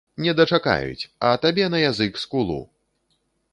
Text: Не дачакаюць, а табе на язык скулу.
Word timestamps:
Не 0.27 0.31
дачакаюць, 0.37 1.09
а 1.27 1.35
табе 1.45 1.69
на 1.75 1.83
язык 1.83 2.19
скулу. 2.25 2.59